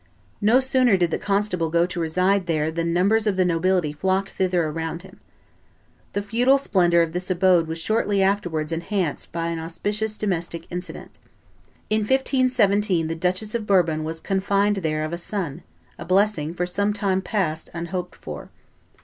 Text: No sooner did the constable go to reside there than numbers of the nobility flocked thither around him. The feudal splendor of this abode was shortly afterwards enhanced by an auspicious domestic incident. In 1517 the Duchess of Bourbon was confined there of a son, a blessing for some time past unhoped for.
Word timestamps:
No 0.41 0.59
sooner 0.59 0.97
did 0.97 1.11
the 1.11 1.19
constable 1.19 1.69
go 1.69 1.85
to 1.85 1.99
reside 1.99 2.47
there 2.47 2.71
than 2.71 2.91
numbers 2.91 3.27
of 3.27 3.35
the 3.35 3.45
nobility 3.45 3.93
flocked 3.93 4.29
thither 4.31 4.65
around 4.65 5.03
him. 5.03 5.19
The 6.13 6.23
feudal 6.23 6.57
splendor 6.57 7.03
of 7.03 7.13
this 7.13 7.29
abode 7.29 7.67
was 7.67 7.77
shortly 7.77 8.23
afterwards 8.23 8.71
enhanced 8.71 9.31
by 9.31 9.49
an 9.49 9.59
auspicious 9.59 10.17
domestic 10.17 10.65
incident. 10.71 11.19
In 11.91 11.99
1517 11.99 13.09
the 13.09 13.15
Duchess 13.15 13.53
of 13.53 13.67
Bourbon 13.67 14.03
was 14.03 14.19
confined 14.19 14.77
there 14.77 15.03
of 15.03 15.13
a 15.13 15.19
son, 15.19 15.61
a 15.99 16.03
blessing 16.05 16.55
for 16.55 16.65
some 16.65 16.93
time 16.93 17.21
past 17.21 17.69
unhoped 17.71 18.15
for. 18.15 18.49